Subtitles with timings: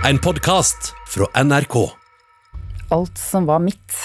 [0.00, 1.74] En podkast fra NRK.
[2.88, 3.96] Alt som var mitt.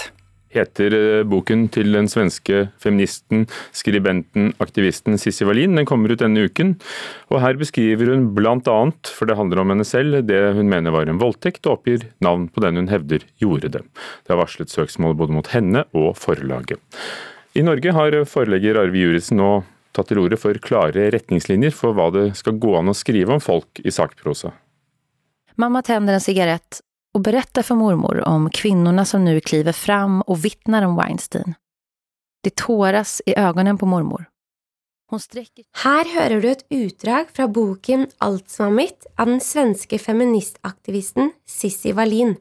[0.52, 3.46] heter eh, boken til den svenske feministen,
[3.76, 5.78] skribenten, aktivisten Sissi Wallin.
[5.80, 6.74] Den kommer ut denne uken.
[7.32, 8.76] og Her beskriver hun bl.a.,
[9.08, 12.50] for det handler om henne selv, det hun mener var en voldtekt, og oppgir navn
[12.52, 13.86] på den hun hevder gjorde det.
[14.28, 16.84] Det har varslet søksmål både mot henne og forlaget.
[17.56, 19.54] I Norge har forlegger Arve Juritzen nå
[19.96, 23.44] tatt til orde for klare retningslinjer for hva det skal gå an å skrive om
[23.44, 24.52] folk i sakprosa.
[25.58, 26.82] Mamma tänder en cigarett
[27.14, 31.54] och berättar för mormor om kvinnorna som nu kliver fram och vittnar om Weinstein.
[32.44, 34.26] Det tåras i ögonen på mormor.
[35.84, 41.32] Her hører du et utdrag fra boken Alt som var mitt av den svenske feministaktivisten
[41.46, 42.36] Sissi Wallin.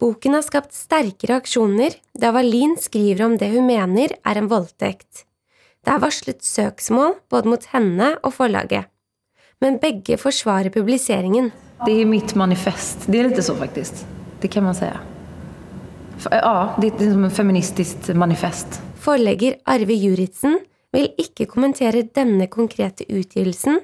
[0.00, 5.26] Boken har skapt sterke reaksjoner da Wallin skriver om det hun mener er en voldtekt.
[5.84, 8.88] Det er varslet søksmål både mot henne og forlaget,
[9.60, 11.52] men begge forsvarer publiseringen.
[11.86, 12.98] Det är mitt manifest.
[13.06, 14.06] Det är lite så faktiskt.
[14.40, 15.00] Det kan man säga.
[16.18, 18.80] F- Ja, det är som ett feministiskt manifest.
[19.00, 20.58] Forlegger Arve Juritzen
[20.92, 23.80] vil ikke kommentere denne konkrete utgivelsen,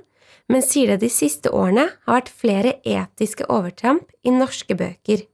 [0.49, 5.25] men sier det de siste årene har vært flere etiske overtramp i norske bøker.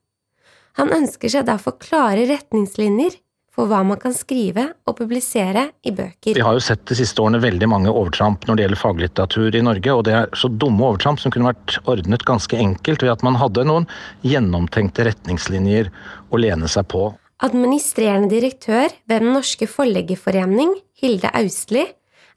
[0.79, 3.19] Han ønsker seg derfor klare retningslinjer
[3.53, 6.37] for hva man kan skrive og publisere i bøker.
[6.39, 9.65] Vi har jo sett de siste årene veldig mange overtramp når det gjelder faglitteratur i
[9.65, 13.25] Norge, og det er så dumme overtramp som kunne vært ordnet ganske enkelt ved at
[13.27, 13.89] man hadde noen
[14.25, 15.93] gjennomtenkte retningslinjer
[16.33, 17.11] å lene seg på.
[17.43, 21.85] Administrerende direktør ved Den norske forleggerforening, Hilde Austli,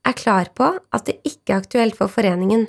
[0.05, 2.67] er klar på at det ikke er aktuelt for foreningen,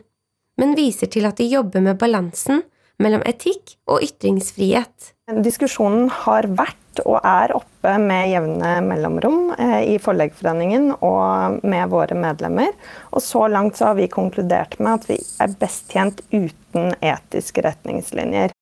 [0.61, 2.63] men viser til at de jobber med balansen
[3.03, 5.16] mellom etikk og ytringsfrihet.
[5.27, 12.15] Diskusjonen har vært og er oppe med jevne mellomrom eh, i Forleggerforeningen og med våre
[12.15, 12.71] medlemmer.
[13.11, 17.67] Og så langt så har vi konkludert med at vi er best tjent uten etiske
[17.67, 18.55] retningslinjer.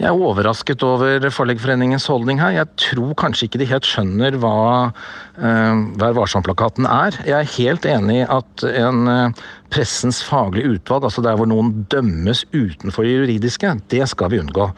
[0.00, 2.54] Jeg er overrasket over Forleggerforeningens holdning her.
[2.56, 4.54] Jeg tror kanskje ikke de helt skjønner hva
[4.88, 7.18] uh, Vær varsom-plakaten er.
[7.28, 11.84] Jeg er helt enig i at en uh, pressens faglige utvalg, altså der hvor noen
[11.92, 14.70] dømmes utenfor det juridiske, det skal vi unngå.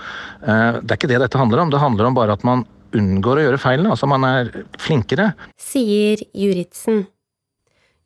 [0.42, 1.72] Uh, det er ikke det dette handler om.
[1.72, 3.94] Det handler om bare at man unngår å gjøre feilene.
[3.94, 4.52] Altså man er
[4.82, 5.32] flinkere.
[5.58, 7.06] sier Juritzen.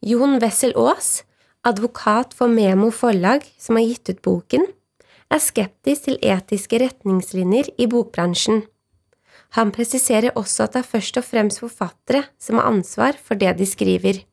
[0.05, 1.23] Jon Wessel Aas,
[1.67, 4.69] advokat for Memo forlag som har gitt ut boken,
[5.33, 8.65] er skeptisk til etiske retningslinjer i bokbransjen.
[9.57, 13.57] Han presiserer også at det er først og fremst forfattere som har ansvar for det
[13.61, 14.25] de skriver.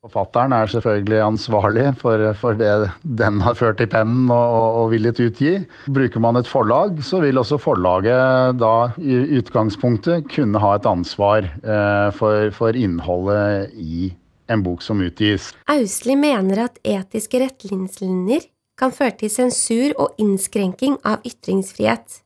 [0.00, 4.86] Forfatteren er selvfølgelig ansvarlig for, for det den har ført i pennen og, og, og
[4.94, 5.58] villet utgi.
[5.92, 11.44] Bruker man et forlag, så vil også forlaget da i utgangspunktet kunne ha et ansvar
[11.44, 14.08] eh, for, for innholdet i
[14.48, 15.52] en bok som utgis.
[15.68, 18.48] Austli mener at etiske retningslinjer
[18.80, 22.20] kan føre til sensur og innskrenking av ytringsfrihet.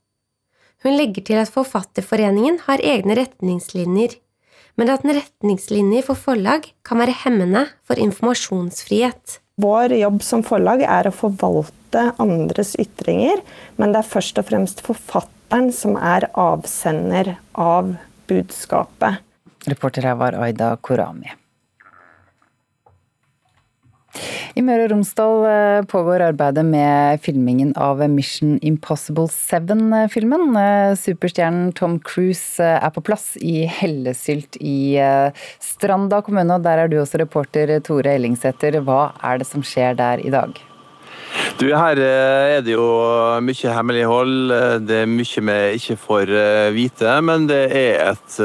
[0.84, 4.18] Hun legger til at Forfatterforeningen har egne retningslinjer,
[4.76, 9.38] men at en retningslinje for forlag kan være hemmende for informasjonsfrihet.
[9.62, 13.40] Vår jobb som forlag er å forvalte andres ytringer,
[13.78, 17.94] men det er først og fremst forfatteren som er avsender av
[18.28, 19.22] budskapet.
[19.70, 21.30] Reporter her var Aida Korami.
[24.54, 30.54] I Møre og Romsdal eh, pågår arbeidet med filmingen av Mission Impossible 7-filmen.
[30.60, 34.94] Eh, Superstjernen Tom Cruise eh, er på plass i Hellesylt i
[35.62, 38.78] Stranda kommune, og der er du også reporter Tore Ellingsæter.
[38.86, 40.54] Hva er det som skjer der i dag?
[41.58, 42.86] Du, Her er det jo
[43.42, 44.54] mye hemmelighold.
[44.86, 46.32] Det er mye vi ikke får
[46.74, 47.14] vite.
[47.26, 48.38] Men det er et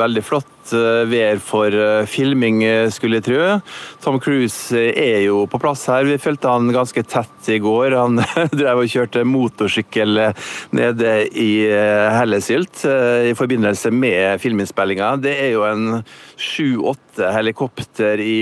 [0.00, 3.38] veldig flott uh, vær for uh, filming, skulle jeg tro.
[4.04, 6.06] Tom Cruise er jo på plass her.
[6.08, 7.96] Vi fulgte han ganske tett i går.
[7.98, 8.20] Han
[8.60, 10.22] drev og kjørte motorsykkel
[10.76, 11.50] nede i
[12.16, 12.84] Hellesylt
[13.30, 15.14] i forbindelse med filminnspillinga.
[15.22, 16.02] Det er jo en
[16.40, 18.36] sju-åtte helikopter i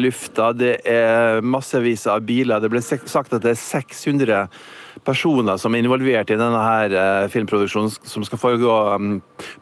[0.00, 0.52] lufta.
[0.56, 2.62] Det er massevis av biler.
[2.62, 4.48] Det ble sagt at det er 600
[5.04, 8.78] personer som er involvert i denne her filmproduksjonen, som skal foregå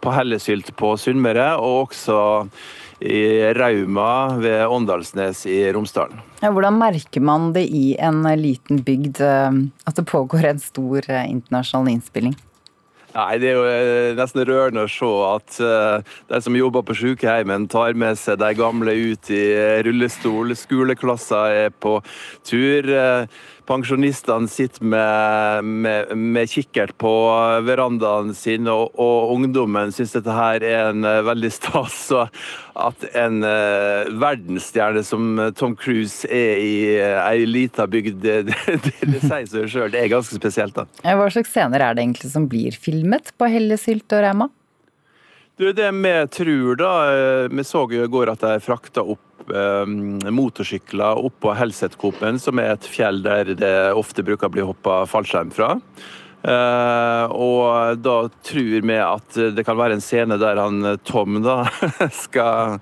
[0.04, 2.20] på Hellesylt på Sunnmøre, og også
[3.02, 6.20] i Rauma ved Åndalsnes i Romsdalen.
[6.42, 11.96] Ja, hvordan merker man det i en liten bygd at det pågår en stor internasjonal
[11.96, 12.36] innspilling?
[13.12, 17.66] Nei, Det er jo nesten rørende å se at uh, de som jobber på sykehjemmen
[17.72, 19.42] tar med seg de gamle ut i
[19.84, 20.54] rullestol.
[20.56, 21.98] Skoleklasser er på
[22.48, 22.88] tur.
[22.88, 27.12] Uh, pensjonistene sitter med, med, med, kikkert på
[27.64, 31.96] verandaen sin, og, og ungdommen syns dette her er en uh, veldig stas.
[32.12, 32.26] Så
[32.78, 38.58] at en uh, verdensstjerne som Tom Cruise er i uh, ei lita bygd, det, det,
[38.88, 39.92] det, det sier seg sjøl.
[39.94, 40.86] Det er ganske spesielt, da.
[41.16, 44.52] Hva slags scener er det egentlig som blir filmet på Hellesylt og Rema?
[45.60, 46.92] Du, det vi tror, da
[47.52, 52.74] Vi så jo i går at de frakta opp eh, motorsykler oppå Helsetkopen, som er
[52.74, 55.76] et fjell der det ofte bruker å bli hoppa fallskjerm fra.
[56.42, 61.60] Uh, og da tror vi at det kan være en scene der han Tom da
[62.24, 62.80] skal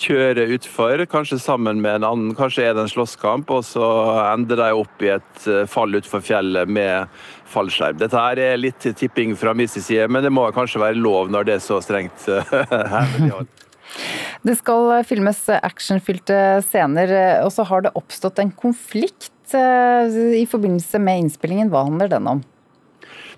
[0.00, 2.34] kjøre utfor, kanskje sammen med en annen.
[2.38, 3.84] Kanskje er det en slåsskamp, og så
[4.32, 7.12] ender de opp i et eh, fall utfor fjellet med
[7.52, 8.00] fallskjerm.
[8.00, 11.48] Dette her er litt tipping fra min side, men det må kanskje være lov når
[11.48, 13.44] det er så strengt her.
[14.42, 16.36] Det skal filmes actionfylte
[16.66, 17.12] scener,
[17.44, 21.70] og så har det oppstått en konflikt eh, i forbindelse med innspillingen.
[21.70, 22.42] Hva handler den om?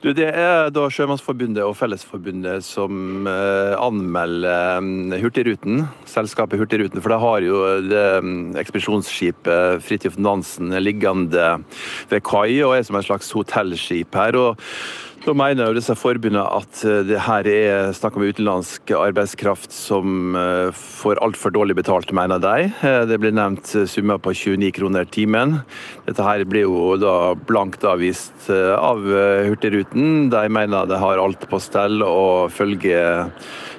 [0.04, 4.84] Du, det er da Sjømannsforbundet og Fellesforbundet som eh, anmelder
[5.22, 7.00] Hurtigruten, selskapet Hurtigruten.
[7.00, 11.54] For det har jo det um, ekspedisjonsskipet Fridtjof Nansen liggende
[12.10, 14.36] ved kai og er som et slags hotellskip her.
[14.36, 14.60] og
[15.24, 20.36] da mener jo disse forbundene at eh, det her er snakk om utenlandsk arbeidskraft som
[20.36, 22.68] eh, får altfor dårlig betalt, mener de.
[22.84, 25.58] Eh, det blir nevnt summer på 29 kroner timen.
[26.04, 29.00] Dette her blir jo da blankt avvist av
[29.48, 30.28] Hurtigruten.
[30.32, 33.32] De mener det har alt på stell og følger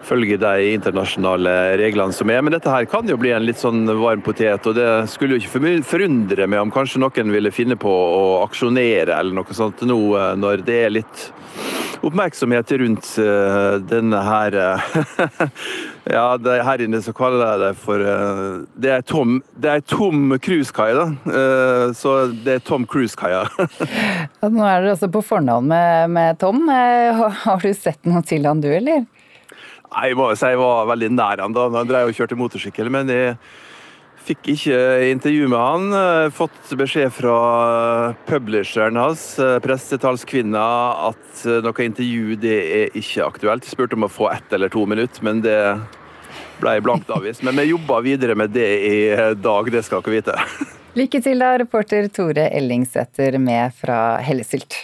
[0.06, 1.52] følge de internasjonale
[1.82, 2.44] reglene som er.
[2.46, 5.42] Men dette her kan jo bli en litt sånn varm potet, og det skulle jo
[5.42, 9.98] ikke forundre meg om kanskje noen ville finne på å aksjonere eller noe sånt nå
[10.38, 11.26] når det er litt
[12.06, 14.94] oppmerksomhet rundt uh, denne her uh,
[16.16, 19.86] Ja, det, her inne så kaller jeg det for uh, Det er tom, det er
[19.90, 21.08] tom cruisekai, da.
[21.98, 22.16] så
[22.46, 23.46] det er Tom Cruise-kaia.
[24.46, 26.68] nå er dere altså på fornavn med, med Tom.
[26.70, 29.06] har du sett noe til han du, eller?
[29.96, 32.92] Nei, Jeg må si jeg var veldig nær han da han drev og kjørte motorsykkel.
[32.94, 33.38] Men jeg
[34.25, 34.77] fikk ikke
[35.12, 36.31] intervju med han.
[36.36, 37.36] Fått beskjed fra
[38.30, 39.27] publisheren hans,
[39.63, 40.66] pressetalskvinna,
[41.12, 43.68] at noe intervju det er ikke aktuelt.
[43.69, 45.60] Spurte om å få ett eller to minutter, men det
[46.62, 47.44] ble blankt avvist.
[47.45, 48.98] Men vi jobber videre med det i
[49.36, 50.39] dag, det skal dere vite.
[50.95, 54.77] Lykke til da, reporter Tore Ellingsæter med fra Hellesylt.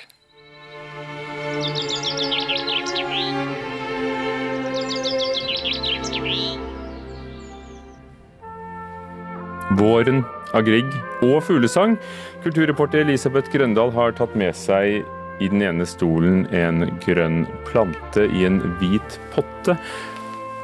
[9.79, 10.91] Våren av Grieg
[11.23, 11.95] og fuglesang.
[12.44, 15.06] Kulturreporter Elisabeth Grøndal har tatt med seg
[15.41, 19.77] i den ene stolen en grønn plante i en hvit potte.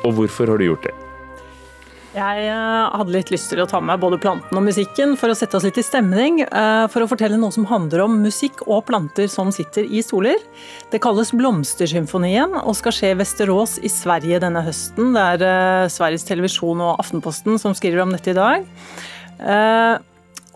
[0.03, 1.06] Og hvorfor har du gjort det?
[2.15, 5.35] Jeg eh, hadde litt lyst til å ta med både planten og musikken for å
[5.37, 6.39] sette oss litt i stemning.
[6.45, 10.39] Eh, for å fortelle noe som handler om musikk og planter som sitter i stoler.
[10.93, 15.11] Det kalles Blomstersymfonien og skal skje i Vesterås i Sverige denne høsten.
[15.17, 18.67] Det er eh, Sveriges Televisjon og Aftenposten som skriver om dette i dag.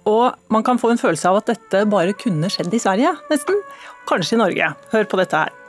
[0.10, 3.62] Og man kan få en følelse av at dette bare kunne skjedd i Sverige, nesten.
[4.10, 4.76] Kanskje i Norge.
[4.96, 5.61] Hør på dette her.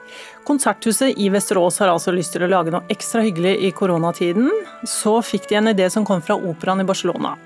[0.47, 4.51] Konserthuset i Vesterås har altså lyst til å lage noe ekstra hyggelig i koronatiden.
[4.89, 7.37] Så fikk de en idé som kom fra operaen i Barcelona.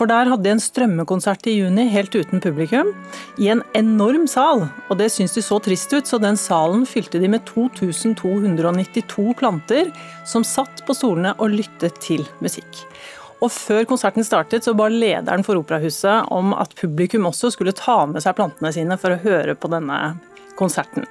[0.00, 2.94] For der hadde de en strømmekonsert i juni helt uten publikum,
[3.36, 4.64] i en enorm sal.
[4.88, 9.92] Og det syntes de så trist ut, så den salen fylte de med 2292 planter
[10.28, 12.86] som satt på stolene og lyttet til musikk.
[13.42, 18.04] Og før konserten startet, så ba lederen for operahuset om at publikum også skulle ta
[18.08, 19.98] med seg plantene sine for å høre på denne
[20.56, 21.04] konserten.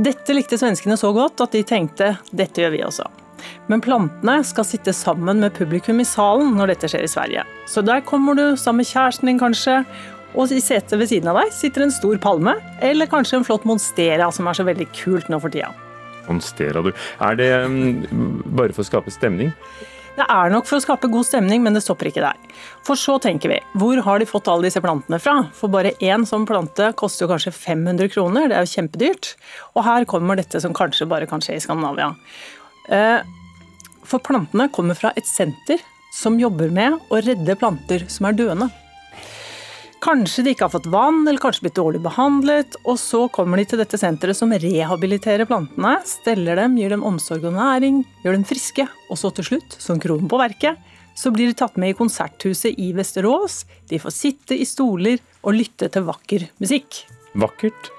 [0.00, 3.04] Dette likte svenskene så godt at de tenkte dette gjør vi også.
[3.68, 7.44] Men plantene skal sitte sammen med publikum i salen når dette skjer i Sverige.
[7.68, 9.82] Så der kommer du sammen med kjæresten din kanskje,
[10.32, 13.66] og i setet ved siden av deg sitter en stor palme, eller kanskje en flott
[13.68, 15.68] monstera som er så veldig kult nå for tida.
[16.24, 16.92] Monstera, du.
[17.20, 19.52] Er det um, bare for å skape stemning?
[20.12, 22.40] Det er nok for å skape god stemning, men det stopper ikke der.
[22.84, 25.38] For så tenker vi, hvor har de fått alle disse plantene fra?
[25.56, 29.30] For bare én sånn plante koster jo kanskje 500 kroner, det er jo kjempedyrt.
[29.72, 32.10] Og her kommer dette som kanskje bare kan skje i Skandinavia.
[32.92, 33.24] Eh,
[34.04, 35.80] for plantene kommer fra et senter
[36.12, 38.68] som jobber med å redde planter som er døende.
[40.02, 42.74] Kanskje de ikke har fått vann, eller kanskje blitt dårlig behandlet.
[42.90, 47.46] Og så kommer de til dette senteret som rehabiliterer plantene, steller dem, gir dem omsorg
[47.46, 48.88] og næring, gjør dem friske.
[49.08, 50.80] Og så til slutt, som kronen på verket,
[51.14, 53.62] så blir de tatt med i konserthuset i Vesterås.
[53.90, 57.04] De får sitte i stoler og lytte til vakker musikk.
[57.38, 57.92] Vakkert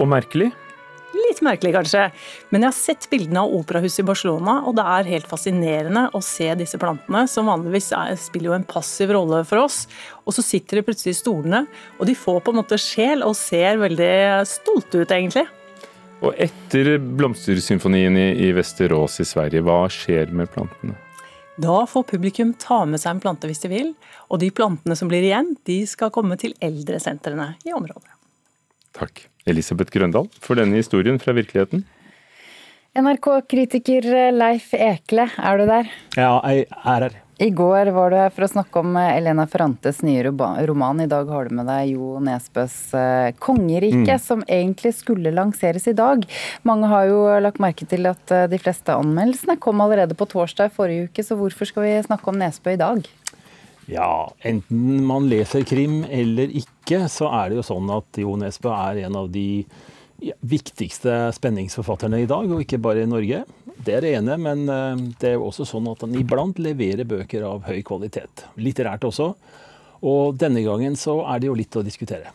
[0.00, 0.50] og merkelig?
[1.30, 2.08] Litt merkelig kanskje,
[2.50, 6.20] men jeg har sett bildene av operahuset i Barcelona, og det er helt fascinerende å
[6.26, 9.84] se disse plantene, som vanligvis er, spiller jo en passiv rolle for oss.
[10.26, 11.62] Og så sitter de plutselig i stolene,
[12.00, 14.10] og de får på en måte sjel og ser veldig
[14.50, 15.46] stolte ut, egentlig.
[16.26, 20.98] Og etter blomstersymfonien i, i Vesterås i Sverige, hva skjer med plantene?
[21.60, 23.94] Da får publikum ta med seg en plante hvis de vil,
[24.26, 28.18] og de plantene som blir igjen, de skal komme til eldresentrene i området.
[28.98, 31.84] Takk, Elisabeth Grøndal, for denne historien fra virkeligheten.
[32.98, 35.90] NRK-kritiker Leif Ekle, er du der?
[36.18, 37.20] Ja, jeg er her.
[37.40, 40.98] I går var du her for å snakke om eh, Elena Ferrantes nye roman.
[41.00, 44.26] I dag har du med deg Jo Nesbøs 'Kongerike', 'Kongeriket', mm.
[44.26, 46.26] som egentlig skulle lanseres i dag.
[46.68, 50.68] Mange har jo lagt merke til at eh, de fleste anmeldelsene kom allerede på torsdag
[50.68, 53.08] i forrige uke, så hvorfor skal vi snakke om Nesbø i dag?
[53.88, 56.76] Ja, enten man leser krim eller ikke,
[57.12, 59.64] så er det jo sånn at Jo Nesbø er en av de
[60.40, 63.44] viktigste spenningsforfatterne i dag, og ikke bare i Norge.
[63.80, 67.08] Det er det ene, men eh, det er jo også sånn at han iblant leverer
[67.08, 68.44] bøker av høy kvalitet.
[68.60, 69.32] Litterært også.
[70.04, 72.32] Og denne gangen så er det jo litt å diskutere.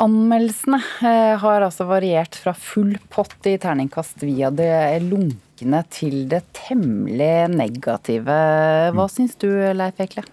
[0.00, 4.72] Anmeldelsene eh, har altså variert fra full pott i terningkast via det
[5.04, 8.36] lunkne til det temmelig negative.
[8.96, 9.12] Hva mm.
[9.12, 10.24] syns du, Leif Ekle?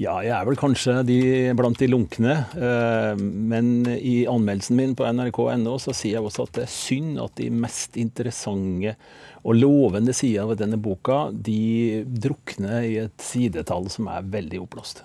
[0.00, 1.18] Ja, jeg er vel kanskje de,
[1.58, 2.38] blant de lunkne.
[2.56, 7.18] Eh, men i anmeldelsen min på nrk.no så sier jeg også at det er synd
[7.20, 8.94] at de mest interessante
[9.44, 15.02] og lovende sidene ved denne boka de drukner i et sidetall som er veldig oppblåst.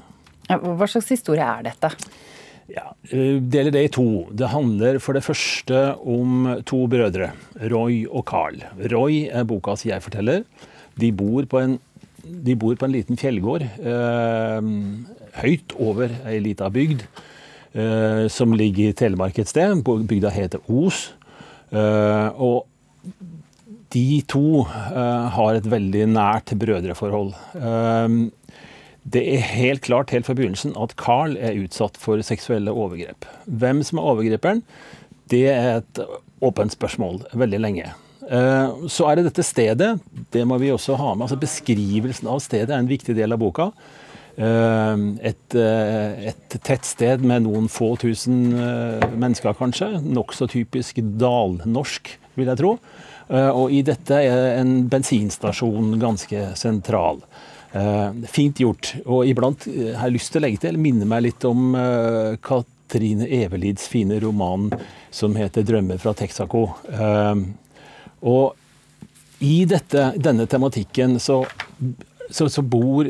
[0.47, 1.91] Hva slags historie er dette?
[2.71, 4.29] Ja, eh, Deler det i to.
[4.31, 7.33] Det handler for det første om to brødre,
[7.67, 8.63] Roy og Carl.
[8.95, 10.47] Roy er bokas jeg-forteller.
[10.95, 11.75] De bor på en
[12.25, 14.69] de bor på en liten fjellgård eh,
[15.41, 19.83] høyt over ei lita bygd eh, som ligger i Telemark et sted.
[19.85, 21.07] Bygda heter Os.
[21.69, 22.65] Eh, og
[23.95, 27.29] de to har et veldig nært brødreforhold.
[29.05, 33.23] Det er helt klart helt fra begynnelsen at Carl er utsatt for seksuelle overgrep.
[33.45, 34.65] Hvem som er overgriperen,
[35.31, 36.01] det er et
[36.43, 37.93] åpent spørsmål veldig lenge.
[38.25, 39.91] Eh, så er det dette stedet.
[40.33, 41.27] Det må vi også ha med.
[41.27, 43.69] altså Beskrivelsen av stedet er en viktig del av boka.
[44.35, 48.47] Eh, et, tett et tettsted med noen få tusen
[49.15, 49.95] mennesker, kanskje.
[50.03, 52.77] Nokså typisk dalnorsk, vil jeg tro.
[53.25, 57.23] Og i dette er en bensinstasjon ganske sentral.
[58.29, 58.91] Fint gjort.
[59.09, 61.73] Og iblant har jeg lyst til å legge til, minne meg litt om
[62.45, 64.69] Katrine Evelids fine roman
[65.09, 66.69] som heter 'Drømmer fra Texaco'.
[68.25, 68.55] Og
[69.43, 71.43] i dette, denne tematikken så,
[72.29, 73.09] så, så, bor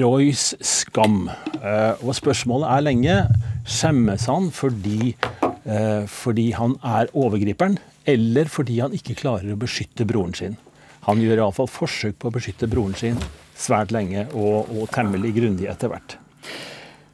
[0.00, 1.28] Roys skam.
[1.62, 3.18] Eh, og spørsmålet er lenge
[3.68, 5.12] skjemmes han fordi,
[5.64, 7.78] eh, fordi han er overgriperen,
[8.08, 10.56] eller fordi han ikke klarer å beskytte broren sin.
[11.08, 13.20] Han gjør iallfall forsøk på å beskytte broren sin
[13.58, 16.18] svært lenge, og, og temmelig grundig etter hvert.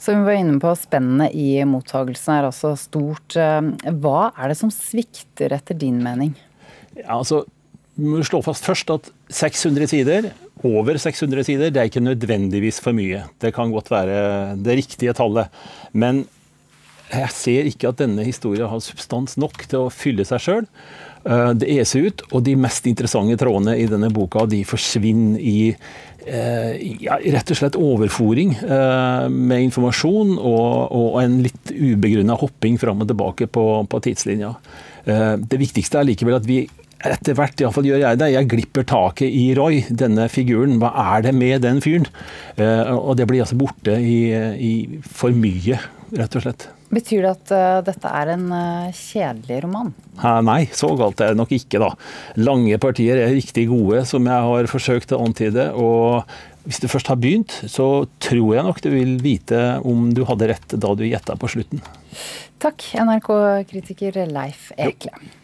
[0.04, 3.38] Som vi var inne på, Spennet i mottagelsen er altså stort.
[3.40, 3.70] Eh,
[4.02, 6.34] hva er det som svikter etter din mening?
[6.98, 7.44] Ja, altså,
[8.00, 10.30] må slå fast først at 600 sider,
[10.64, 13.24] over 600 sider, det er ikke nødvendigvis for mye.
[13.42, 15.52] Det kan godt være det riktige tallet.
[15.92, 16.24] Men
[17.12, 20.64] jeg ser ikke at denne historien har substans nok til å fylle seg sjøl.
[21.24, 25.58] Eh, det eser ut, og de mest interessante trådene i denne boka de forsvinner i
[25.70, 26.72] eh,
[27.04, 33.04] ja, rett og slett overforing eh, med informasjon og, og en litt ubegrunna hopping fram
[33.04, 34.54] og tilbake på, på tidslinja.
[35.04, 36.62] Det viktigste er likevel at vi
[37.12, 38.30] etter hvert iallfall gjør jeg det.
[38.34, 40.78] Jeg glipper taket i Roy, denne figuren.
[40.82, 42.08] Hva er det med den fyren?
[42.58, 44.16] Uh, og det blir altså borte i,
[44.56, 45.80] i, for mye,
[46.14, 46.68] rett og slett.
[46.94, 49.92] Betyr det at uh, dette er en uh, kjedelig roman?
[50.22, 51.92] Ha, nei, så galt er det nok ikke, da.
[52.40, 55.70] Lange partier er riktig gode, som jeg har forsøkt å antyde.
[55.74, 56.24] og
[56.64, 60.48] hvis du først har begynt, så tror jeg nok du vil vite om du hadde
[60.54, 61.82] rett da du gjetta på slutten.
[62.64, 65.12] Takk, NRK-kritiker Leif Ekle.
[65.12, 65.43] Jo.